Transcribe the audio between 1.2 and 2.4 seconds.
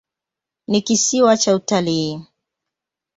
cha utalii.